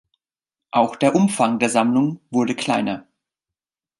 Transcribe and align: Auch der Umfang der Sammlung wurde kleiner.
Auch 0.71 0.95
der 0.95 1.13
Umfang 1.13 1.59
der 1.59 1.69
Sammlung 1.69 2.21
wurde 2.31 2.55
kleiner. 2.55 3.07